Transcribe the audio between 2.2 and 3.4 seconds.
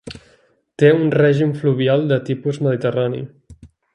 tipus mediterrani.